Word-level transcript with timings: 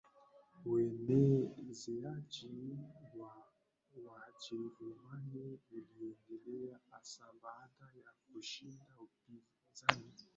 Uenezeaji 0.65 2.49
wa 3.17 3.35
Wajerumani 4.05 5.59
uliendelea 5.71 6.79
hasa 6.91 7.25
baada 7.43 7.93
ya 8.05 8.11
kushinda 8.33 8.85
upinzani 8.99 10.13